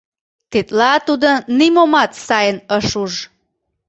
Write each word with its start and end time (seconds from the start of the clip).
Тетла 0.51 0.93
тудо 1.07 1.29
нимомат 1.57 2.11
сайын 2.27 2.57
ыш 2.77 2.89
уж. 3.03 3.13